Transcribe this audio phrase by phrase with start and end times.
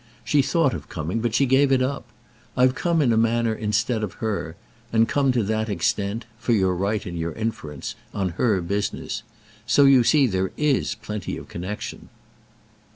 [0.23, 2.07] She thought of coming, but she gave it up.
[2.57, 4.55] I've come in a manner instead of her;
[4.91, 9.21] and come to that extent—for you're right in your inference—on her business.
[9.67, 12.09] So you see there is plenty of connexion."